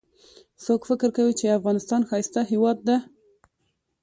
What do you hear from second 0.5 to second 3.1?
څوک فکر کوي چې افغانستان ښایسته هیواد ده